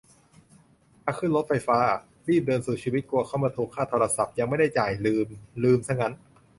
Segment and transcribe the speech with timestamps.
[1.05, 5.27] มาขึ้นรถไฟฟ้าอ่ะ รีบเดินสุดชีวิต กลัวเค้ามาทวงค่าโทรศัพท์ ยังไม่ได้จ่ายเลย ลืม
[5.63, 6.13] ลืมซะงั้น